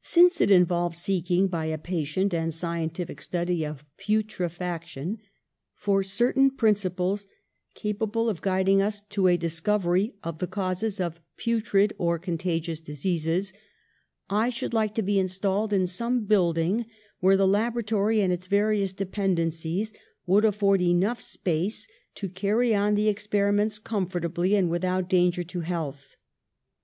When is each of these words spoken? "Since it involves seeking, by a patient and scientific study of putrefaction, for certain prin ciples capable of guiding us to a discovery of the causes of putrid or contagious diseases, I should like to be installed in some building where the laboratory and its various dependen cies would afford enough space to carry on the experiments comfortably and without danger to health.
"Since 0.00 0.40
it 0.40 0.50
involves 0.50 0.98
seeking, 0.98 1.46
by 1.46 1.66
a 1.66 1.78
patient 1.78 2.34
and 2.34 2.52
scientific 2.52 3.22
study 3.22 3.64
of 3.64 3.84
putrefaction, 4.04 5.18
for 5.76 6.02
certain 6.02 6.50
prin 6.50 6.74
ciples 6.74 7.26
capable 7.74 8.28
of 8.28 8.42
guiding 8.42 8.82
us 8.82 9.00
to 9.10 9.28
a 9.28 9.36
discovery 9.36 10.16
of 10.24 10.38
the 10.38 10.48
causes 10.48 10.98
of 11.00 11.20
putrid 11.36 11.92
or 11.98 12.18
contagious 12.18 12.80
diseases, 12.80 13.52
I 14.28 14.50
should 14.50 14.74
like 14.74 14.92
to 14.96 15.02
be 15.02 15.20
installed 15.20 15.72
in 15.72 15.86
some 15.86 16.24
building 16.24 16.86
where 17.20 17.36
the 17.36 17.46
laboratory 17.46 18.20
and 18.22 18.32
its 18.32 18.48
various 18.48 18.92
dependen 18.92 19.50
cies 19.54 19.94
would 20.26 20.44
afford 20.44 20.82
enough 20.82 21.20
space 21.20 21.86
to 22.16 22.28
carry 22.28 22.74
on 22.74 22.96
the 22.96 23.06
experiments 23.06 23.78
comfortably 23.78 24.56
and 24.56 24.68
without 24.68 25.08
danger 25.08 25.44
to 25.44 25.60
health. 25.60 26.16